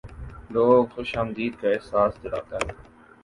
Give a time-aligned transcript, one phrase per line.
[0.53, 2.71] لوگوں کو خوش آمدیدگی کا احساس دلاتا ہوں